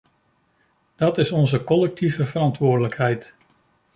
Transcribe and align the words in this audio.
Dat 0.95 1.17
is 1.17 1.31
onze 1.31 1.63
collectieve 1.63 2.25
verantwoordelijkheid. 2.25 3.35